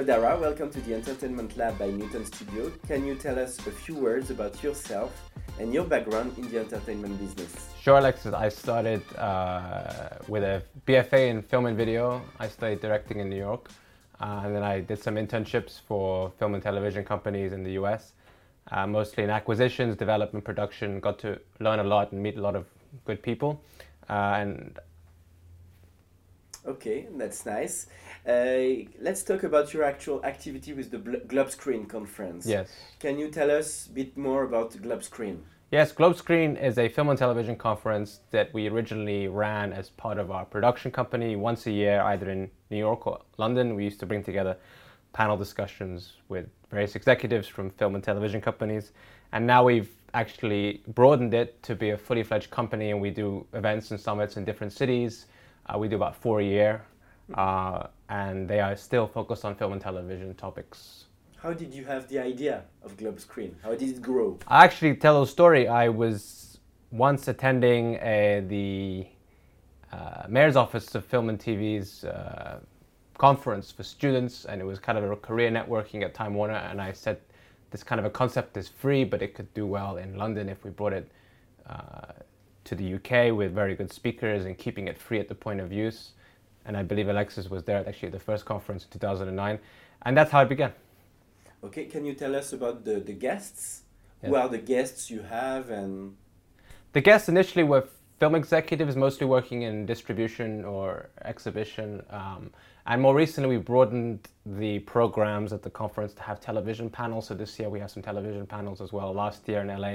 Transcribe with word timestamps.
Hello 0.00 0.18
Dara, 0.18 0.40
welcome 0.40 0.70
to 0.70 0.80
the 0.80 0.94
Entertainment 0.94 1.58
Lab 1.58 1.78
by 1.78 1.90
New 1.90 2.08
Tone 2.08 2.24
Studio. 2.24 2.72
Can 2.88 3.06
you 3.06 3.14
tell 3.16 3.38
us 3.38 3.58
a 3.66 3.70
few 3.70 3.96
words 3.96 4.30
about 4.30 4.62
yourself 4.62 5.30
and 5.58 5.74
your 5.74 5.84
background 5.84 6.32
in 6.38 6.50
the 6.50 6.58
entertainment 6.58 7.20
business? 7.20 7.68
Sure, 7.82 7.98
Alexis. 7.98 8.32
I 8.32 8.48
started 8.48 9.02
uh, 9.18 10.08
with 10.26 10.42
a 10.42 10.62
BFA 10.86 11.28
in 11.28 11.42
film 11.42 11.66
and 11.66 11.76
video. 11.76 12.22
I 12.38 12.48
studied 12.48 12.80
directing 12.80 13.20
in 13.20 13.28
New 13.28 13.36
York, 13.36 13.68
uh, 14.22 14.40
and 14.42 14.54
then 14.54 14.62
I 14.62 14.80
did 14.80 15.02
some 15.02 15.16
internships 15.16 15.78
for 15.86 16.32
film 16.38 16.54
and 16.54 16.62
television 16.62 17.04
companies 17.04 17.52
in 17.52 17.62
the 17.62 17.72
US, 17.72 18.14
uh, 18.70 18.86
mostly 18.86 19.24
in 19.24 19.28
acquisitions, 19.28 19.96
development, 19.96 20.46
production. 20.46 21.00
Got 21.00 21.18
to 21.18 21.38
learn 21.58 21.78
a 21.78 21.84
lot 21.84 22.12
and 22.12 22.22
meet 22.22 22.38
a 22.38 22.40
lot 22.40 22.56
of 22.56 22.64
good 23.04 23.22
people, 23.22 23.60
uh, 24.08 24.38
and 24.40 24.80
Okay, 26.66 27.06
that's 27.16 27.46
nice. 27.46 27.86
Uh, 28.26 28.86
let's 29.00 29.22
talk 29.22 29.42
about 29.44 29.72
your 29.72 29.82
actual 29.82 30.24
activity 30.24 30.72
with 30.72 30.90
the 30.90 30.98
Bl- 30.98 31.16
Globe 31.26 31.50
Screen 31.50 31.86
conference. 31.86 32.46
yes. 32.46 32.70
Can 32.98 33.18
you 33.18 33.30
tell 33.30 33.50
us 33.50 33.86
a 33.86 33.90
bit 33.90 34.16
more 34.16 34.44
about 34.44 34.80
Globe 34.82 35.02
Screen? 35.02 35.42
Yes, 35.70 35.92
Globe 35.92 36.16
Screen 36.16 36.56
is 36.56 36.78
a 36.78 36.88
film 36.88 37.08
and 37.10 37.18
television 37.18 37.56
conference 37.56 38.20
that 38.32 38.52
we 38.52 38.68
originally 38.68 39.28
ran 39.28 39.72
as 39.72 39.90
part 39.90 40.18
of 40.18 40.30
our 40.30 40.44
production 40.44 40.90
company 40.90 41.36
once 41.36 41.66
a 41.66 41.70
year, 41.70 42.02
either 42.02 42.28
in 42.28 42.50
New 42.70 42.76
York 42.78 43.06
or 43.06 43.20
London. 43.38 43.76
We 43.76 43.84
used 43.84 44.00
to 44.00 44.06
bring 44.06 44.24
together 44.24 44.56
panel 45.12 45.36
discussions 45.36 46.14
with 46.28 46.46
various 46.70 46.96
executives 46.96 47.48
from 47.48 47.70
film 47.70 47.94
and 47.94 48.02
television 48.02 48.40
companies. 48.40 48.92
And 49.32 49.46
now 49.46 49.64
we've 49.64 49.90
actually 50.12 50.82
broadened 50.88 51.34
it 51.34 51.62
to 51.62 51.74
be 51.76 51.90
a 51.90 51.96
fully 51.96 52.24
fledged 52.24 52.50
company 52.50 52.90
and 52.90 53.00
we 53.00 53.10
do 53.10 53.46
events 53.54 53.92
and 53.92 54.00
summits 54.00 54.36
in 54.36 54.44
different 54.44 54.72
cities. 54.72 55.26
Uh, 55.66 55.78
we 55.78 55.88
do 55.88 55.96
about 55.96 56.16
four 56.16 56.40
a 56.40 56.44
year. 56.44 56.82
Uh, 57.34 57.86
and 58.08 58.48
they 58.48 58.60
are 58.60 58.76
still 58.76 59.06
focused 59.06 59.44
on 59.44 59.54
film 59.54 59.72
and 59.72 59.80
television 59.80 60.34
topics. 60.34 61.04
How 61.36 61.52
did 61.52 61.72
you 61.72 61.84
have 61.84 62.08
the 62.08 62.18
idea 62.18 62.64
of 62.82 62.96
Globe 62.96 63.18
Screen? 63.18 63.56
How 63.62 63.74
did 63.74 63.96
it 63.96 64.02
grow? 64.02 64.38
I 64.46 64.64
actually 64.64 64.96
tell 64.96 65.22
a 65.22 65.26
story. 65.26 65.68
I 65.68 65.88
was 65.88 66.58
once 66.90 67.28
attending 67.28 67.98
uh, 67.98 68.42
the 68.46 69.06
uh, 69.92 70.24
mayor's 70.28 70.56
office 70.56 70.94
of 70.94 71.04
film 71.04 71.28
and 71.28 71.38
TV's 71.38 72.04
uh, 72.04 72.60
conference 73.16 73.70
for 73.70 73.82
students, 73.82 74.44
and 74.44 74.60
it 74.60 74.64
was 74.64 74.78
kind 74.78 74.98
of 74.98 75.10
a 75.10 75.16
career 75.16 75.50
networking 75.50 76.02
at 76.02 76.14
Time 76.14 76.34
Warner. 76.34 76.54
And 76.54 76.80
I 76.80 76.92
said, 76.92 77.18
this 77.70 77.82
kind 77.82 77.98
of 77.98 78.04
a 78.04 78.10
concept 78.10 78.56
is 78.56 78.68
free, 78.68 79.04
but 79.04 79.22
it 79.22 79.34
could 79.34 79.52
do 79.54 79.66
well 79.66 79.96
in 79.96 80.16
London 80.16 80.48
if 80.48 80.64
we 80.64 80.70
brought 80.70 80.92
it 80.92 81.10
uh, 81.68 82.12
to 82.64 82.74
the 82.74 82.94
UK 82.94 83.34
with 83.34 83.54
very 83.54 83.74
good 83.74 83.92
speakers 83.92 84.44
and 84.44 84.58
keeping 84.58 84.88
it 84.88 84.98
free 84.98 85.20
at 85.20 85.28
the 85.28 85.34
point 85.34 85.60
of 85.60 85.72
use. 85.72 86.12
And 86.66 86.76
I 86.76 86.82
believe 86.82 87.08
Alexis 87.08 87.48
was 87.48 87.64
there 87.64 87.78
at 87.78 87.88
actually 87.88 88.10
the 88.10 88.18
first 88.18 88.44
conference 88.44 88.84
in 88.84 88.90
2009, 88.90 89.58
and 90.02 90.16
that's 90.16 90.30
how 90.30 90.42
it 90.42 90.48
began. 90.48 90.72
Okay, 91.64 91.86
can 91.86 92.04
you 92.04 92.14
tell 92.14 92.34
us 92.36 92.52
about 92.52 92.84
the, 92.84 93.00
the 93.00 93.12
guests? 93.12 93.82
Who 94.22 94.34
are 94.34 94.48
the 94.48 94.58
guests 94.58 95.10
you 95.10 95.22
have 95.22 95.70
and 95.70 96.16
The 96.92 97.00
guests 97.00 97.28
initially 97.28 97.64
were 97.64 97.88
film 98.18 98.34
executives, 98.34 98.96
mostly 98.96 99.26
working 99.26 99.62
in 99.62 99.86
distribution 99.86 100.64
or 100.64 101.08
exhibition. 101.24 102.02
Um, 102.10 102.50
and 102.86 103.00
more 103.00 103.14
recently, 103.14 103.56
we 103.56 103.62
broadened 103.62 104.28
the 104.44 104.80
programs 104.80 105.52
at 105.52 105.62
the 105.62 105.70
conference 105.70 106.12
to 106.14 106.22
have 106.22 106.40
television 106.40 106.90
panels. 106.90 107.28
So 107.28 107.34
this 107.34 107.58
year, 107.58 107.70
we 107.70 107.80
have 107.80 107.90
some 107.90 108.02
television 108.02 108.46
panels 108.46 108.80
as 108.80 108.92
well. 108.92 109.12
Last 109.14 109.48
year 109.48 109.60
in 109.60 109.68
LA. 109.68 109.88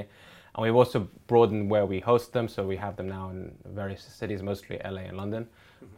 And 0.55 0.63
we've 0.63 0.75
also 0.75 1.07
broadened 1.27 1.69
where 1.69 1.85
we 1.85 1.99
host 1.99 2.33
them. 2.33 2.47
So 2.47 2.65
we 2.65 2.77
have 2.77 2.95
them 2.95 3.09
now 3.09 3.29
in 3.29 3.53
various 3.65 4.03
cities, 4.03 4.41
mostly 4.41 4.79
LA 4.83 5.01
and 5.01 5.17
London. 5.17 5.47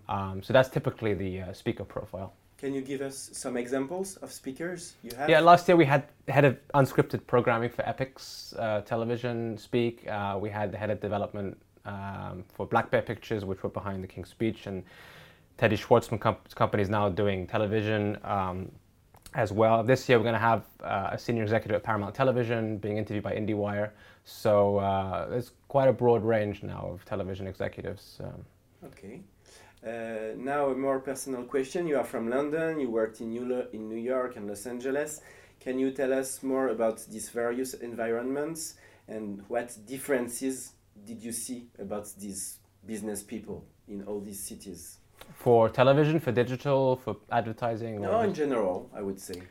Um, 0.09 0.41
so 0.41 0.53
that's 0.53 0.69
typically 0.69 1.13
the 1.13 1.41
uh, 1.41 1.53
speaker 1.53 1.83
profile. 1.83 2.33
can 2.57 2.73
you 2.73 2.81
give 2.81 3.01
us 3.01 3.29
some 3.33 3.55
examples 3.57 4.15
of 4.23 4.31
speakers 4.31 4.95
you 5.03 5.11
have? 5.17 5.29
Yeah, 5.29 5.41
last 5.41 5.67
year 5.67 5.77
we 5.77 5.85
had 5.85 6.03
head 6.27 6.45
of 6.45 6.57
unscripted 6.73 7.21
programming 7.27 7.69
for 7.69 7.83
Epix 7.83 8.57
uh, 8.57 8.81
Television 8.81 9.57
speak. 9.57 10.07
Uh, 10.07 10.37
we 10.41 10.49
had 10.49 10.71
the 10.71 10.77
head 10.77 10.89
of 10.89 10.99
development 10.99 11.57
um, 11.85 12.43
for 12.53 12.65
Black 12.65 12.89
Bear 12.89 13.01
Pictures, 13.01 13.45
which 13.45 13.61
were 13.63 13.69
behind 13.69 14.03
the 14.03 14.07
King's 14.07 14.29
Speech, 14.29 14.65
and 14.67 14.83
Teddy 15.57 15.77
Schwartzman 15.77 16.19
comp- 16.19 16.53
company 16.55 16.81
is 16.83 16.89
now 16.89 17.09
doing 17.09 17.45
television 17.47 18.17
um, 18.23 18.71
as 19.33 19.51
well. 19.51 19.83
This 19.83 20.07
year 20.09 20.17
we're 20.17 20.23
going 20.23 20.33
to 20.33 20.39
have 20.39 20.63
uh, 20.83 21.09
a 21.11 21.17
senior 21.17 21.43
executive 21.43 21.75
at 21.75 21.83
Paramount 21.83 22.15
Television 22.15 22.77
being 22.77 22.97
interviewed 22.97 23.23
by 23.23 23.33
IndieWire. 23.33 23.91
So 24.25 24.77
uh, 24.77 25.27
there's 25.29 25.51
quite 25.67 25.87
a 25.89 25.93
broad 25.93 26.23
range 26.23 26.63
now 26.63 26.89
of 26.93 27.05
television 27.05 27.45
executives. 27.47 28.19
Um, 28.23 28.45
Okay. 28.85 29.21
Uh, 29.85 30.35
now 30.35 30.69
a 30.69 30.75
more 30.75 30.99
personal 30.99 31.43
question. 31.43 31.87
You 31.87 31.97
are 31.97 32.03
from 32.03 32.29
London. 32.29 32.79
You 32.79 32.89
worked 32.89 33.21
in 33.21 33.29
New, 33.29 33.45
Lo- 33.45 33.67
in 33.71 33.87
New 33.87 33.97
York 33.97 34.35
and 34.35 34.47
Los 34.47 34.65
Angeles. 34.65 35.21
Can 35.59 35.79
you 35.79 35.91
tell 35.91 36.13
us 36.13 36.43
more 36.43 36.69
about 36.69 37.05
these 37.09 37.29
various 37.29 37.73
environments 37.73 38.75
and 39.07 39.43
what 39.47 39.75
differences 39.85 40.73
did 41.05 41.23
you 41.23 41.31
see 41.31 41.67
about 41.79 42.07
these 42.19 42.59
business 42.85 43.23
people 43.23 43.65
in 43.87 44.03
all 44.03 44.19
these 44.19 44.39
cities? 44.39 44.97
for 45.35 45.69
television, 45.69 46.19
for 46.19 46.31
digital, 46.31 46.95
for 46.97 47.17
advertising. 47.31 47.97
or 47.97 48.11
No, 48.11 48.19
in 48.21 48.33
general, 48.33 48.89
I 48.93 49.01
would 49.01 49.19
say. 49.19 49.41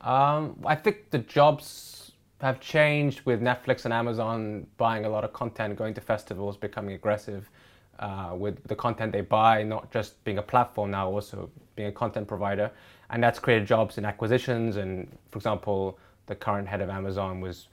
Um, 0.00 0.58
I 0.64 0.74
think 0.74 1.10
the 1.10 1.18
jobs 1.18 2.12
have 2.40 2.60
changed 2.60 3.22
with 3.22 3.40
Netflix 3.40 3.84
and 3.84 3.92
Amazon 3.92 4.66
buying 4.76 5.04
a 5.04 5.08
lot 5.08 5.24
of 5.24 5.32
content, 5.32 5.76
going 5.76 5.94
to 5.94 6.00
festivals, 6.00 6.56
becoming 6.56 6.94
aggressive 6.94 7.50
uh, 7.98 8.34
with 8.34 8.66
the 8.66 8.76
content 8.76 9.12
they 9.12 9.20
buy, 9.20 9.62
not 9.62 9.90
just 9.90 10.22
being 10.24 10.38
a 10.38 10.42
platform 10.42 10.90
now, 10.90 11.10
also 11.10 11.50
being 11.76 11.88
a 11.88 11.92
content 11.92 12.28
provider. 12.28 12.70
And 13.10 13.22
that's 13.22 13.38
created 13.38 13.66
jobs 13.66 13.98
in 13.98 14.04
acquisitions. 14.04 14.76
And 14.76 15.08
for 15.30 15.38
example, 15.38 15.98
the 16.26 16.34
current 16.34 16.68
head 16.68 16.80
of 16.80 16.90
Amazon 16.90 17.40
was 17.40 17.68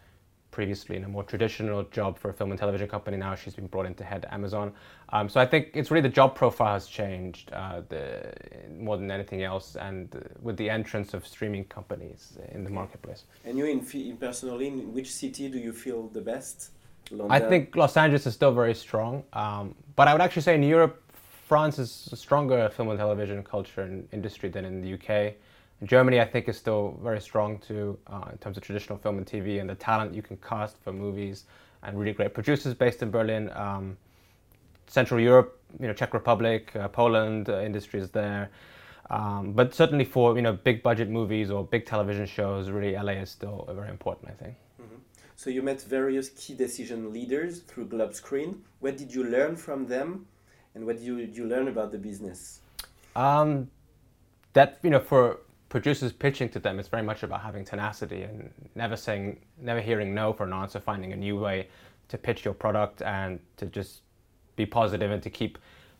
previously 0.52 0.96
in 0.96 1.04
a 1.04 1.08
more 1.08 1.24
traditional 1.24 1.84
job 1.92 2.18
for 2.18 2.30
a 2.30 2.34
film 2.34 2.50
and 2.52 2.58
television 2.58 2.88
company. 2.88 3.18
Now 3.18 3.36
she's 3.36 3.56
been 3.56 3.68
brought 3.68 3.86
in 3.86 3.94
to 3.96 4.06
head 4.06 4.26
Amazon. 4.32 4.72
Um, 5.10 5.28
so 5.28 5.42
I 5.42 5.46
think 5.46 5.72
it's 5.74 5.92
really 5.92 6.02
the 6.02 6.16
job 6.22 6.34
profile 6.34 6.74
has 6.74 6.88
changed 6.88 7.52
uh, 7.52 7.82
the, 7.90 8.34
more 8.72 8.96
than 8.96 9.12
anything 9.12 9.44
else, 9.44 9.76
and 9.76 10.16
uh, 10.16 10.20
with 10.42 10.56
the 10.56 10.70
entrance 10.70 11.14
of 11.14 11.28
streaming 11.28 11.66
companies 11.66 12.38
in 12.54 12.64
the 12.64 12.70
marketplace. 12.70 13.26
And 13.44 13.58
you, 13.58 13.66
in, 13.66 13.86
in 13.94 14.16
personally, 14.16 14.68
in 14.68 14.94
which 14.94 15.12
city 15.12 15.50
do 15.50 15.60
you 15.60 15.74
feel 15.74 16.08
the 16.08 16.22
best? 16.22 16.72
London. 17.12 17.32
I 17.32 17.40
think 17.40 17.76
Los 17.76 17.98
Angeles 17.98 18.26
is 18.26 18.34
still 18.34 18.54
very 18.54 18.74
strong, 18.74 19.24
um, 19.34 19.76
but 19.96 20.08
I 20.08 20.14
would 20.14 20.22
actually 20.22 20.42
say 20.42 20.56
in 20.56 20.64
Europe, 20.64 21.02
France 21.48 21.78
is 21.78 22.10
a 22.12 22.16
stronger 22.16 22.70
film 22.70 22.90
and 22.90 22.98
television 22.98 23.44
culture 23.44 23.82
and 23.82 24.08
industry 24.12 24.50
than 24.50 24.66
in 24.66 24.82
the 24.82 24.94
UK. 24.96 25.36
Germany, 25.84 26.20
I 26.20 26.26
think, 26.26 26.48
is 26.48 26.58
still 26.58 27.00
very 27.04 27.22
strong 27.22 27.60
too 27.60 28.00
uh, 28.08 28.30
in 28.32 28.38
terms 28.40 28.58
of 28.58 28.64
traditional 28.64 28.98
film 28.98 29.18
and 29.18 29.26
TV 29.26 29.60
and 29.60 29.70
the 29.70 29.76
talent 29.76 30.14
you 30.14 30.22
can 30.22 30.38
cast 30.38 30.78
for 30.84 30.92
movies 30.92 31.46
and 31.84 32.00
really 32.00 32.14
great 32.14 32.34
producers 32.34 32.74
based 32.74 33.04
in 33.04 33.12
Berlin. 33.12 33.52
Um, 33.54 33.98
Central 34.88 35.20
Europe, 35.20 35.60
you 35.80 35.88
know, 35.88 35.94
Czech 35.94 36.14
Republic, 36.14 36.76
uh, 36.76 36.88
Poland, 36.88 37.50
uh, 37.50 37.62
industry 37.62 38.00
is 38.00 38.10
there. 38.10 38.50
Um, 39.10 39.52
but 39.54 39.76
certainly 39.76 40.06
for 40.06 40.36
you 40.36 40.42
know 40.42 40.54
big 40.54 40.82
budget 40.82 41.10
movies 41.10 41.52
or 41.52 41.64
big 41.64 41.86
television 41.86 42.26
shows, 42.26 42.70
really 42.72 42.94
LA 42.94 43.14
is 43.22 43.30
still 43.30 43.70
very 43.72 43.90
important. 43.90 44.32
I 44.32 44.44
think. 44.44 44.56
So 45.36 45.50
you 45.50 45.62
met 45.62 45.82
various 45.82 46.30
key 46.30 46.54
decision 46.54 47.12
leaders 47.12 47.60
through 47.60 47.88
Globe 47.88 48.14
Screen. 48.14 48.64
What 48.80 48.98
did 48.98 49.14
you 49.14 49.24
learn 49.24 49.56
from 49.56 49.86
them, 49.88 50.28
and 50.74 50.86
what 50.86 50.98
did 50.98 51.06
you, 51.06 51.18
did 51.18 51.36
you 51.36 51.46
learn 51.46 51.68
about 51.68 51.92
the 51.92 51.98
business? 51.98 52.62
Um, 53.16 53.70
that 54.54 54.80
you 54.82 54.90
know, 54.90 55.00
for 55.00 55.40
producers 55.70 56.14
pitching 56.14 56.48
to 56.50 56.60
them, 56.60 56.80
it's 56.80 56.88
very 56.88 57.04
much 57.04 57.24
about 57.24 57.42
having 57.42 57.66
tenacity 57.66 58.24
and 58.24 58.50
never 58.76 58.96
saying, 58.96 59.40
never 59.60 59.82
hearing 59.82 60.16
no 60.16 60.32
for 60.32 60.46
an 60.46 60.54
answer, 60.54 60.80
finding 60.80 61.12
a 61.12 61.18
new 61.18 61.38
way 61.38 61.68
to 62.08 62.18
pitch 62.18 62.46
your 62.46 62.54
product 62.54 63.02
and 63.02 63.40
to 63.58 63.66
just 63.66 64.02
be 64.56 64.66
positive 64.66 65.12
and 65.12 65.22
to 65.24 65.30
keep 65.30 65.58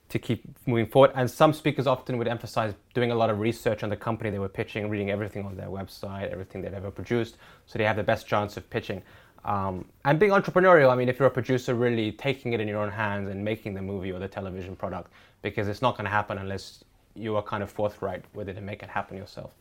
to 0.08 0.20
keep 0.20 0.44
moving 0.68 0.86
forward. 0.86 1.12
And 1.16 1.30
some 1.30 1.52
speakers 1.52 1.88
often 1.88 2.20
would 2.20 2.28
emphasize 2.28 2.76
doing 2.94 3.12
a 3.12 3.16
lot 3.16 3.32
of 3.32 3.40
research 3.40 3.84
on 3.84 3.90
the 3.90 3.96
company 3.96 4.30
they 4.30 4.38
were 4.38 4.48
pitching, 4.48 4.88
reading 4.88 5.10
everything 5.10 5.46
on 5.46 5.58
their 5.58 5.68
website, 5.68 6.32
everything 6.32 6.62
they've 6.62 6.74
ever 6.74 6.92
produced, 6.92 7.38
so 7.66 7.80
they 7.80 7.86
have 7.86 7.96
the 7.96 8.04
best 8.04 8.28
chance 8.28 8.56
of 8.56 8.70
pitching. 8.70 9.02
Um, 9.46 9.86
and 10.06 10.20
being 10.20 10.32
entrepreneurial, 10.32 10.90
I 10.90 10.96
mean, 10.96 11.08
if 11.08 11.20
you're 11.20 11.28
a 11.28 11.32
producer, 11.32 11.76
really 11.76 12.12
taking 12.12 12.54
it 12.54 12.60
in 12.60 12.68
your 12.68 12.82
own 12.82 12.92
hands 12.92 13.30
and 13.30 13.46
making 13.46 13.76
the 13.76 13.82
movie 13.82 14.12
or 14.12 14.18
the 14.18 14.28
television 14.28 14.76
product, 14.76 15.12
because 15.44 15.68
it's 15.68 15.84
not 15.84 15.96
going 15.96 16.06
to 16.06 16.12
happen 16.12 16.40
unless 16.40 16.84
you 17.14 17.36
are 17.36 17.44
kind 17.44 17.62
of 17.62 17.70
forthright 17.72 18.26
with 18.34 18.50
it 18.50 18.58
and 18.58 18.66
make 18.66 18.82
it 18.82 18.90
happen 18.90 19.16
yourself. 19.16 19.54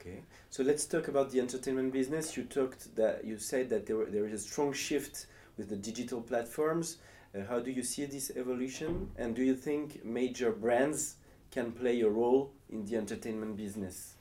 Okay, 0.00 0.20
so 0.50 0.62
let's 0.62 0.86
talk 0.86 1.08
about 1.08 1.30
the 1.30 1.40
entertainment 1.40 1.92
business. 1.92 2.36
You 2.36 2.44
talked 2.44 2.94
that 2.94 3.24
you 3.24 3.38
said 3.38 3.68
that 3.70 3.86
there, 3.86 4.04
there 4.06 4.24
is 4.24 4.32
a 4.32 4.38
strong 4.38 4.72
shift 4.72 5.26
with 5.58 5.68
the 5.68 5.76
digital 5.76 6.20
platforms. 6.20 6.98
Uh, 7.34 7.40
how 7.48 7.58
do 7.58 7.72
you 7.72 7.82
see 7.82 8.04
this 8.04 8.30
evolution? 8.36 9.10
And 9.16 9.34
do 9.34 9.42
you 9.42 9.56
think 9.56 10.04
major 10.04 10.52
brands 10.52 11.16
can 11.50 11.72
play 11.72 12.00
a 12.02 12.08
role 12.08 12.52
in 12.70 12.86
the 12.86 12.96
entertainment 12.96 13.56
business? 13.56 14.14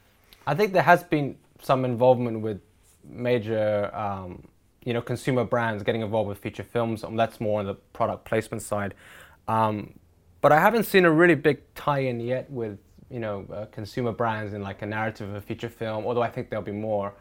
I 0.47 0.55
think 0.55 0.73
there 0.73 0.81
has 0.81 1.03
been 1.03 1.37
some 1.61 1.85
involvement 1.85 2.41
with 2.41 2.61
major 3.03 3.93
um, 3.95 4.47
you 4.83 4.93
know 4.93 5.01
consumer 5.01 5.43
brands 5.43 5.83
getting 5.83 6.01
involved 6.01 6.27
with 6.27 6.39
feature 6.39 6.63
films, 6.63 7.03
and 7.03 7.17
that's 7.19 7.39
more 7.39 7.59
on 7.59 7.65
the 7.65 7.75
product 7.93 8.25
placement 8.25 8.63
side. 8.63 8.93
Um, 9.47 9.93
but 10.41 10.51
I 10.51 10.59
haven't 10.59 10.85
seen 10.85 11.05
a 11.05 11.11
really 11.11 11.35
big 11.35 11.61
tie-in 11.75 12.19
yet 12.19 12.49
with 12.49 12.79
you 13.09 13.19
know 13.19 13.45
uh, 13.53 13.65
consumer 13.65 14.11
brands 14.11 14.53
in 14.53 14.61
like 14.61 14.81
a 14.81 14.85
narrative 14.85 15.29
of 15.29 15.35
a 15.35 15.41
feature 15.41 15.69
film. 15.69 16.05
Although 16.05 16.23
I 16.23 16.29
think 16.29 16.49
there'll 16.49 16.65
be 16.65 16.71
more, 16.71 17.13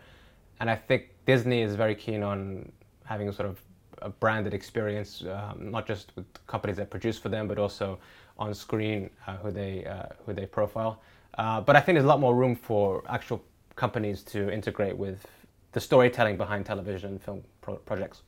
and 0.60 0.70
I 0.70 0.76
think 0.76 1.10
Disney 1.26 1.62
is 1.62 1.76
very 1.76 1.94
keen 1.94 2.22
on 2.22 2.70
having 3.04 3.28
a 3.28 3.32
sort 3.32 3.48
of 3.48 3.60
a 4.02 4.08
branded 4.08 4.54
experience, 4.54 5.22
um, 5.22 5.70
not 5.70 5.86
just 5.86 6.12
with 6.16 6.26
companies 6.46 6.76
that 6.76 6.88
produce 6.90 7.18
for 7.18 7.28
them, 7.28 7.46
but 7.46 7.58
also 7.58 7.98
on 8.38 8.54
screen 8.54 9.10
uh, 9.26 9.36
who 9.36 9.50
they 9.50 9.84
uh, 9.84 10.06
who 10.24 10.32
they 10.32 10.46
profile. 10.46 11.02
Uh, 11.36 11.60
but 11.60 11.76
I 11.76 11.80
think 11.80 11.96
there's 11.96 12.04
a 12.04 12.08
lot 12.08 12.20
more 12.20 12.34
room 12.34 12.56
for 12.56 13.04
actual 13.08 13.42
companies 13.76 14.22
to 14.22 14.50
integrate 14.50 14.96
with 14.96 15.26
the 15.72 15.80
storytelling 15.80 16.36
behind 16.36 16.66
television 16.66 17.10
and 17.10 17.22
film 17.22 17.42
pro- 17.60 17.76
projects. 17.76 18.22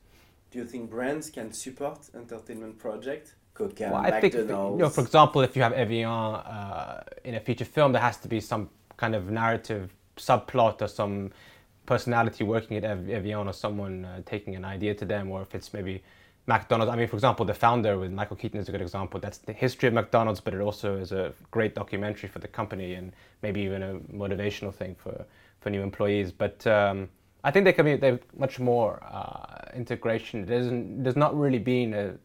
Do 0.51 0.59
you 0.59 0.65
think 0.65 0.89
brands 0.89 1.29
can 1.29 1.51
support 1.51 2.09
entertainment 2.15 2.77
projects? 2.77 3.33
Coca, 3.53 3.89
well, 3.91 4.01
I 4.01 4.19
think, 4.19 4.33
you 4.33 4.45
know, 4.45 4.89
for 4.89 5.01
example, 5.01 5.41
if 5.41 5.55
you 5.55 5.61
have 5.61 5.73
Evian 5.73 6.09
uh, 6.09 7.03
in 7.23 7.35
a 7.35 7.39
feature 7.39 7.65
film, 7.65 7.91
there 7.91 8.01
has 8.01 8.17
to 8.17 8.27
be 8.27 8.39
some 8.39 8.69
kind 8.97 9.13
of 9.13 9.29
narrative 9.29 9.93
subplot 10.17 10.81
or 10.81 10.87
some 10.87 11.31
personality 11.85 12.43
working 12.43 12.77
at 12.77 12.83
Evian 12.83 13.47
or 13.47 13.53
someone 13.53 14.05
uh, 14.05 14.21
taking 14.25 14.55
an 14.55 14.65
idea 14.65 14.95
to 14.95 15.05
them, 15.05 15.29
or 15.29 15.43
if 15.43 15.53
it's 15.53 15.71
maybe 15.71 16.01
McDonald's. 16.47 16.91
I 16.91 16.95
mean, 16.95 17.07
for 17.07 17.15
example, 17.15 17.45
The 17.45 17.53
Founder 17.53 17.99
with 17.99 18.11
Michael 18.11 18.35
Keaton 18.35 18.59
is 18.59 18.69
a 18.69 18.71
good 18.71 18.81
example. 18.81 19.19
That's 19.19 19.37
the 19.37 19.53
history 19.53 19.87
of 19.87 19.93
McDonald's, 19.93 20.39
but 20.39 20.53
it 20.53 20.61
also 20.61 20.97
is 20.97 21.11
a 21.11 21.33
great 21.51 21.75
documentary 21.75 22.29
for 22.29 22.39
the 22.39 22.47
company 22.47 22.95
and 22.95 23.13
maybe 23.43 23.61
even 23.61 23.83
a 23.83 23.95
motivational 24.11 24.73
thing 24.73 24.95
for, 24.95 25.25
for 25.61 25.69
new 25.69 25.81
employees. 25.81 26.31
But 26.31 26.65
um, 26.65 27.09
I 27.43 27.51
think 27.51 27.65
there 27.65 27.73
can 27.73 27.85
be 27.85 27.95
there 27.95 28.19
much 28.37 28.59
more 28.59 29.03
uh, 29.03 29.75
integration. 29.75 30.45
There's 30.45 30.69
there's 31.03 31.17
not 31.17 31.37
really 31.37 31.59
been 31.59 31.93
a 31.93 32.15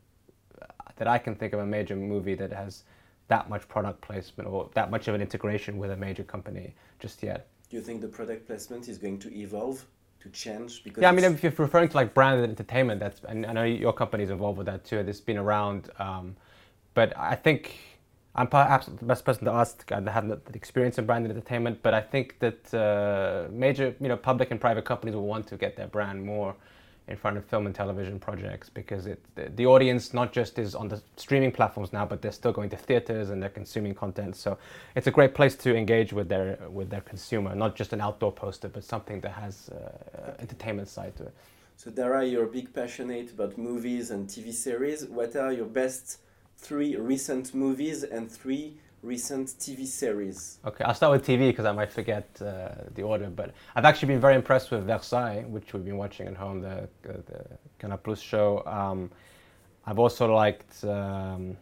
that 0.97 1.09
I 1.09 1.19
can 1.19 1.35
think 1.35 1.53
of 1.53 1.61
a 1.61 1.67
major 1.67 1.97
movie 1.97 2.35
that 2.35 2.53
has 2.53 2.85
that 3.29 3.49
much 3.49 3.69
product 3.69 4.01
placement 4.01 4.49
or 4.49 4.71
that 4.75 4.91
much 4.91 5.09
of 5.09 5.15
an 5.15 5.21
integration 5.21 5.79
with 5.79 5.91
a 5.91 5.97
major 5.97 6.25
company 6.25 6.75
just 6.99 7.23
yet. 7.23 7.49
Do 7.71 7.77
you 7.77 7.83
think 7.83 8.01
the 8.01 8.09
product 8.09 8.47
placement 8.47 8.89
is 8.89 8.99
going 8.99 9.19
to 9.21 9.35
evolve, 9.37 9.85
to 10.21 10.29
change? 10.31 10.83
Because 10.83 11.03
yeah, 11.03 11.11
I 11.11 11.13
mean, 11.13 11.25
if 11.25 11.43
you're 11.43 11.53
referring 11.57 11.89
to 11.91 11.97
like 11.97 12.15
branded 12.15 12.49
entertainment, 12.49 13.01
that's 13.01 13.21
and 13.29 13.47
I 13.47 13.53
know 13.53 13.65
your 13.65 13.93
company 13.93 14.25
is 14.25 14.31
involved 14.31 14.59
with 14.59 14.67
that 14.67 14.85
too. 14.85 14.99
It's 14.99 15.21
been 15.21 15.39
around, 15.39 15.91
um, 15.99 16.37
but 16.95 17.17
I 17.17 17.35
think 17.35 17.77
I'm 18.35 18.47
perhaps 18.47 18.87
the 18.87 19.05
best 19.05 19.25
person 19.25 19.45
to 19.47 19.53
ask. 19.53 19.91
I 19.91 20.01
have 20.11 20.29
the 20.29 20.41
experience 20.55 20.99
in 20.99 21.07
brand 21.07 21.25
and 21.25 21.33
entertainment, 21.33 21.81
but 21.83 21.95
I 21.95 22.01
think 22.01 22.39
that 22.39 22.73
uh, 22.75 23.51
major, 23.51 23.95
you 24.01 24.09
know, 24.09 24.17
public 24.17 24.51
and 24.51 24.61
private 24.61 24.85
companies 24.85 25.15
will 25.15 25.27
want 25.27 25.47
to 25.49 25.57
get 25.57 25.77
their 25.77 25.89
brand 25.89 26.25
more 26.25 26.55
in 27.09 27.17
front 27.17 27.39
of 27.39 27.45
film 27.47 27.65
and 27.67 27.75
television 27.75 28.19
projects 28.19 28.69
because 28.69 29.07
it, 29.07 29.19
the, 29.35 29.51
the, 29.57 29.67
audience 29.67 30.13
not 30.13 30.31
just 30.31 30.59
is 30.59 30.75
on 30.75 30.89
the 30.89 31.01
streaming 31.17 31.51
platforms 31.51 31.91
now, 31.91 32.05
but 32.05 32.21
they're 32.21 32.31
still 32.31 32.53
going 32.53 32.69
to 32.69 32.77
theaters 32.77 33.31
and 33.31 33.43
they're 33.43 33.49
consuming 33.49 33.95
content. 33.95 34.37
So 34.37 34.59
it's 34.95 35.07
a 35.07 35.11
great 35.11 35.35
place 35.35 35.57
to 35.57 35.75
engage 35.75 36.13
with 36.13 36.29
their 36.29 36.59
with 36.69 36.91
their 36.91 37.01
consumer, 37.01 37.55
not 37.55 37.75
just 37.75 37.93
an 37.95 38.01
outdoor 38.01 38.33
poster, 38.33 38.69
but 38.69 38.85
something 38.85 39.21
that 39.23 39.33
has 39.33 39.71
uh, 39.71 40.35
entertainment 40.39 40.89
side 40.89 41.17
to 41.17 41.25
it. 41.25 41.35
So 41.77 41.91
Dara, 41.91 42.25
you're 42.27 42.45
a 42.45 42.53
big 42.59 42.75
passionate 42.75 43.31
about 43.31 43.57
movies 43.57 44.11
and 44.11 44.29
TV 44.29 44.53
series. 44.53 45.07
What 45.07 45.35
are 45.37 45.53
your 45.53 45.67
best 45.67 46.19
three 46.59 46.97
recent 46.97 47.55
movies 47.55 48.03
and 48.03 48.31
three 48.31 48.75
recent 49.03 49.49
TV 49.49 49.87
series. 49.87 50.59
Okay, 50.65 50.85
I'll 50.85 50.95
start 50.95 51.13
with 51.13 51.27
TV 51.27 51.51
because 51.51 51.65
I 51.65 51.73
might 51.73 51.93
forget 51.93 52.29
uh, 52.41 52.71
the 52.95 53.03
order. 53.03 53.29
But 53.31 53.53
I've 53.77 53.85
actually 53.85 54.09
been 54.09 54.21
very 54.21 54.35
impressed 54.35 54.71
with 54.71 54.85
Versailles, 54.85 55.45
which 55.49 55.73
we've 55.73 55.85
been 55.85 55.97
watching 55.97 56.27
at 56.27 56.37
home, 56.37 56.61
the, 56.61 56.89
the, 57.03 57.13
the 57.13 57.45
Canal 57.79 57.99
Plus 57.99 58.21
show. 58.21 58.63
Um, 58.67 59.11
I've 59.87 59.99
also 59.99 60.33
liked 60.33 60.85
um, 60.85 61.57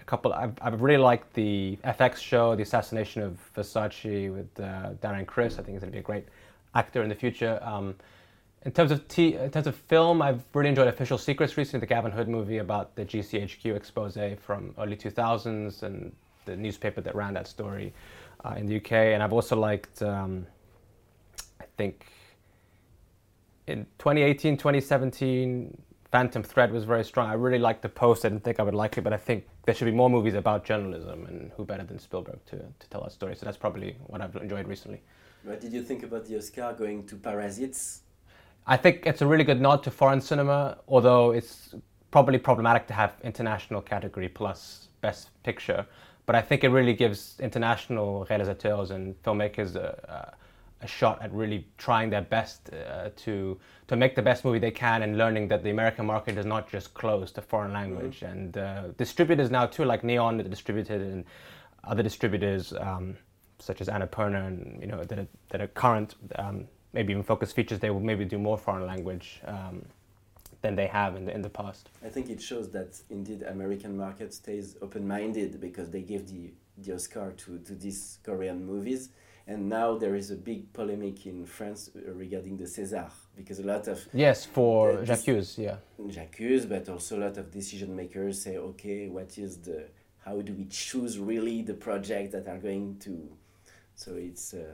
a 0.00 0.04
couple. 0.04 0.32
I've, 0.32 0.54
I've 0.60 0.82
really 0.82 1.02
liked 1.02 1.32
the 1.34 1.78
FX 1.84 2.16
show, 2.16 2.56
The 2.56 2.62
Assassination 2.62 3.22
of 3.22 3.38
Versace, 3.56 4.32
with 4.34 4.48
uh, 4.60 4.90
Darren 5.02 5.26
Criss. 5.26 5.54
I 5.54 5.56
think 5.62 5.70
he's 5.70 5.80
going 5.80 5.92
to 5.92 5.96
be 5.96 6.00
a 6.00 6.02
great 6.02 6.26
actor 6.74 7.02
in 7.02 7.08
the 7.08 7.14
future. 7.14 7.60
Um, 7.62 7.94
in 8.64 8.72
terms 8.72 8.90
of 8.90 9.06
t- 9.08 9.34
in 9.34 9.50
terms 9.50 9.66
of 9.66 9.76
film, 9.76 10.22
I've 10.22 10.42
really 10.54 10.70
enjoyed 10.70 10.88
Official 10.88 11.18
Secrets 11.18 11.56
recently, 11.56 11.80
the 11.80 11.86
Gavin 11.86 12.10
Hood 12.10 12.28
movie 12.28 12.58
about 12.58 12.96
the 12.96 13.04
GCHQ 13.04 13.76
expose 13.76 14.16
from 14.40 14.74
early 14.78 14.96
2000s 14.96 15.82
and 15.82 16.14
the 16.46 16.56
newspaper 16.56 17.00
that 17.02 17.14
ran 17.14 17.34
that 17.34 17.46
story 17.46 17.92
uh, 18.44 18.54
in 18.56 18.66
the 18.66 18.76
UK. 18.76 18.92
And 18.92 19.22
I've 19.22 19.32
also 19.32 19.56
liked, 19.56 20.02
um, 20.02 20.46
I 21.60 21.64
think, 21.76 22.06
in 23.66 23.86
2018, 23.98 24.56
2017, 24.56 25.82
Phantom 26.10 26.42
Thread 26.42 26.72
was 26.72 26.84
very 26.84 27.04
strong. 27.04 27.28
I 27.28 27.34
really 27.34 27.58
liked 27.58 27.82
The 27.82 27.88
Post. 27.88 28.24
I 28.24 28.28
didn't 28.28 28.44
think 28.44 28.60
I 28.60 28.62
would 28.62 28.74
like 28.74 28.96
it, 28.96 29.02
but 29.02 29.12
I 29.12 29.16
think 29.16 29.46
there 29.64 29.74
should 29.74 29.86
be 29.86 29.90
more 29.90 30.08
movies 30.08 30.34
about 30.34 30.64
journalism, 30.64 31.26
and 31.26 31.50
who 31.56 31.64
better 31.64 31.82
than 31.82 31.98
Spielberg 31.98 32.38
to, 32.46 32.56
to 32.56 32.88
tell 32.88 33.02
that 33.02 33.12
story? 33.12 33.34
So 33.36 33.44
that's 33.44 33.56
probably 33.56 33.96
what 34.06 34.20
I've 34.20 34.36
enjoyed 34.36 34.68
recently. 34.68 35.02
What 35.42 35.60
did 35.60 35.72
you 35.72 35.82
think 35.82 36.02
about 36.02 36.24
the 36.26 36.38
Oscar 36.38 36.74
going 36.78 37.06
to 37.08 37.16
Parasites? 37.16 38.03
I 38.66 38.76
think 38.76 39.06
it's 39.06 39.20
a 39.20 39.26
really 39.26 39.44
good 39.44 39.60
nod 39.60 39.82
to 39.82 39.90
foreign 39.90 40.20
cinema, 40.20 40.78
although 40.88 41.32
it's 41.32 41.74
probably 42.10 42.38
problematic 42.38 42.86
to 42.86 42.94
have 42.94 43.14
international 43.22 43.82
category 43.82 44.28
plus 44.28 44.88
best 45.00 45.30
picture. 45.42 45.86
But 46.26 46.34
I 46.34 46.40
think 46.40 46.64
it 46.64 46.68
really 46.68 46.94
gives 46.94 47.38
international 47.40 48.26
réalisateurs 48.30 48.90
and 48.90 49.20
filmmakers 49.22 49.76
a, 49.76 50.34
a, 50.80 50.84
a 50.84 50.86
shot 50.86 51.20
at 51.20 51.30
really 51.32 51.66
trying 51.76 52.08
their 52.08 52.22
best 52.22 52.70
uh, 52.72 53.10
to 53.16 53.58
to 53.88 53.96
make 53.96 54.14
the 54.14 54.22
best 54.22 54.44
movie 54.46 54.58
they 54.58 54.70
can 54.70 55.02
and 55.02 55.18
learning 55.18 55.48
that 55.48 55.62
the 55.62 55.70
American 55.70 56.06
market 56.06 56.38
is 56.38 56.46
not 56.46 56.70
just 56.70 56.94
closed 56.94 57.34
to 57.34 57.42
foreign 57.42 57.72
language. 57.74 58.20
Mm-hmm. 58.20 58.32
And 58.32 58.56
uh, 58.56 58.82
distributors 58.96 59.50
now 59.50 59.66
too, 59.66 59.84
like 59.84 60.02
Neon, 60.02 60.38
that 60.38 60.48
distributed 60.48 61.02
and 61.02 61.24
other 61.82 62.02
distributors 62.02 62.72
um, 62.72 63.16
such 63.58 63.82
as 63.82 63.88
Annapurna 63.88 64.46
and 64.46 64.80
you 64.80 64.86
know 64.86 65.04
that 65.04 65.18
are, 65.18 65.28
that 65.50 65.60
are 65.60 65.68
current. 65.68 66.14
Um, 66.36 66.66
maybe 66.94 67.12
even 67.12 67.22
focus 67.22 67.52
features, 67.52 67.80
they 67.80 67.90
will 67.90 68.00
maybe 68.00 68.24
do 68.24 68.38
more 68.38 68.56
foreign 68.56 68.86
language 68.86 69.40
um, 69.46 69.84
than 70.62 70.76
they 70.76 70.86
have 70.86 71.16
in 71.16 71.26
the, 71.26 71.34
in 71.34 71.42
the 71.42 71.50
past. 71.50 71.90
I 72.04 72.08
think 72.08 72.30
it 72.30 72.40
shows 72.40 72.70
that 72.70 73.00
indeed 73.10 73.42
American 73.42 73.96
market 73.96 74.32
stays 74.32 74.76
open-minded 74.80 75.60
because 75.60 75.90
they 75.90 76.02
gave 76.02 76.26
the, 76.28 76.52
the 76.78 76.94
Oscar 76.94 77.32
to, 77.32 77.58
to 77.58 77.74
these 77.74 78.18
Korean 78.22 78.64
movies. 78.64 79.10
And 79.46 79.68
now 79.68 79.98
there 79.98 80.14
is 80.14 80.30
a 80.30 80.36
big 80.36 80.72
polemic 80.72 81.26
in 81.26 81.44
France 81.44 81.90
regarding 82.06 82.56
the 82.56 82.64
César 82.64 83.10
because 83.36 83.58
a 83.58 83.62
lot 83.62 83.88
of 83.88 84.02
yes 84.14 84.46
for 84.46 85.04
J'accuse 85.04 85.58
yeah 85.58 85.76
J'accuse, 86.08 86.64
but 86.66 86.88
also 86.88 87.18
a 87.18 87.20
lot 87.26 87.36
of 87.36 87.50
decision 87.50 87.94
makers 87.94 88.40
say, 88.40 88.56
okay, 88.56 89.08
what 89.08 89.36
is 89.36 89.58
the 89.58 89.84
how 90.24 90.40
do 90.40 90.54
we 90.54 90.64
choose 90.64 91.18
really 91.18 91.60
the 91.60 91.74
projects 91.74 92.32
that 92.32 92.48
are 92.48 92.56
going 92.56 92.96
to 93.00 93.28
so 93.94 94.14
it's 94.14 94.54
uh, 94.54 94.64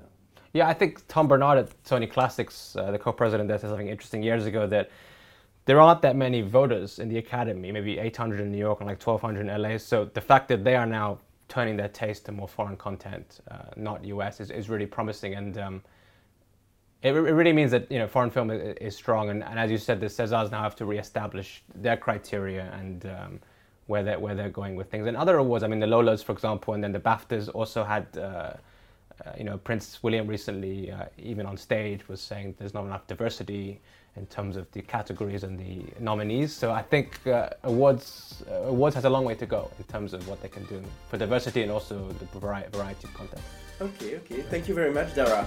yeah, 0.52 0.68
I 0.68 0.74
think 0.74 1.06
Tom 1.06 1.28
Bernard 1.28 1.58
at 1.58 1.84
Sony 1.84 2.10
Classics, 2.10 2.74
uh, 2.76 2.90
the 2.90 2.98
co-president, 2.98 3.48
there 3.48 3.58
said 3.58 3.70
something 3.70 3.88
interesting 3.88 4.22
years 4.22 4.46
ago 4.46 4.66
that 4.66 4.90
there 5.66 5.80
aren't 5.80 6.02
that 6.02 6.16
many 6.16 6.42
voters 6.42 6.98
in 6.98 7.08
the 7.08 7.18
academy, 7.18 7.70
maybe 7.70 7.98
800 7.98 8.40
in 8.40 8.50
New 8.50 8.58
York 8.58 8.80
and 8.80 8.88
like 8.88 9.00
1,200 9.00 9.48
in 9.48 9.62
LA. 9.62 9.78
So 9.78 10.06
the 10.06 10.20
fact 10.20 10.48
that 10.48 10.64
they 10.64 10.74
are 10.74 10.86
now 10.86 11.18
turning 11.48 11.76
their 11.76 11.88
taste 11.88 12.26
to 12.26 12.32
more 12.32 12.48
foreign 12.48 12.76
content, 12.76 13.40
uh, 13.50 13.58
not 13.76 14.04
US, 14.04 14.40
is, 14.40 14.50
is 14.50 14.68
really 14.68 14.86
promising. 14.86 15.34
And 15.34 15.58
um, 15.58 15.82
it, 17.02 17.14
it, 17.14 17.20
really 17.20 17.52
means 17.52 17.70
that 17.70 17.90
you 17.90 17.98
know 17.98 18.08
foreign 18.08 18.30
film 18.30 18.50
is, 18.50 18.76
is 18.80 18.96
strong. 18.96 19.30
And, 19.30 19.44
and, 19.44 19.58
as 19.58 19.70
you 19.70 19.78
said, 19.78 20.00
the 20.00 20.06
Césars 20.06 20.50
now 20.50 20.62
have 20.62 20.74
to 20.76 20.84
reestablish 20.84 21.62
their 21.74 21.96
criteria 21.96 22.72
and 22.80 23.06
um, 23.06 23.40
where 23.86 24.02
they're 24.02 24.18
where 24.18 24.34
they're 24.34 24.48
going 24.48 24.74
with 24.74 24.90
things. 24.90 25.06
And 25.06 25.16
other 25.16 25.36
awards, 25.36 25.62
I 25.62 25.68
mean, 25.68 25.80
the 25.80 25.86
Lolas, 25.86 26.24
for 26.24 26.32
example, 26.32 26.74
and 26.74 26.82
then 26.82 26.92
the 26.92 27.00
BAFTAs 27.00 27.48
also 27.54 27.84
had. 27.84 28.06
Uh, 28.16 28.54
uh, 29.24 29.32
you 29.36 29.44
know, 29.44 29.58
Prince 29.58 30.02
William 30.02 30.26
recently, 30.26 30.90
uh, 30.90 31.04
even 31.18 31.46
on 31.46 31.56
stage, 31.56 32.08
was 32.08 32.20
saying 32.20 32.54
there's 32.58 32.74
not 32.74 32.84
enough 32.84 33.06
diversity 33.06 33.80
in 34.16 34.26
terms 34.26 34.56
of 34.56 34.70
the 34.72 34.82
categories 34.82 35.44
and 35.44 35.58
the 35.58 35.84
nominees. 36.00 36.52
So 36.52 36.72
I 36.72 36.82
think 36.82 37.26
uh, 37.26 37.50
awards 37.62 38.42
uh, 38.50 38.68
awards 38.68 38.94
has 38.94 39.04
a 39.04 39.10
long 39.10 39.24
way 39.24 39.34
to 39.36 39.46
go 39.46 39.70
in 39.78 39.84
terms 39.84 40.12
of 40.12 40.26
what 40.28 40.42
they 40.42 40.48
can 40.48 40.64
do 40.64 40.82
for 41.08 41.16
diversity 41.16 41.62
and 41.62 41.70
also 41.70 42.08
the 42.08 42.38
variety, 42.38 42.68
variety 42.76 43.06
of 43.06 43.14
content. 43.14 43.42
Okay, 43.80 44.16
okay. 44.16 44.42
Thank 44.42 44.68
you 44.68 44.74
very 44.74 44.92
much, 44.92 45.14
Dara. 45.14 45.46